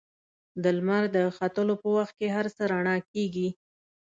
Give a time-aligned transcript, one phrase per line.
[0.63, 3.49] د لمر د ختلو په وخت کې هر څه رڼا کېږي.